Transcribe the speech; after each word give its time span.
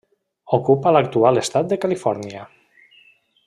Ocupa 0.57 0.93
l'actual 0.95 1.39
estat 1.43 1.69
de 1.75 1.79
Califòrnia. 1.85 2.47